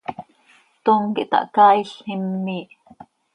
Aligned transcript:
Tom 0.85 1.01
quih 1.15 1.29
tahcaail, 1.31 1.89
him 2.05 2.23
miih. 2.45 2.69